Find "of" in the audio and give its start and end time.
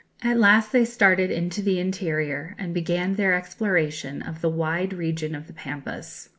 4.23-4.41, 5.35-5.45